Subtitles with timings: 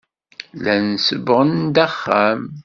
[0.57, 2.41] Llan sebbɣen-d axxam.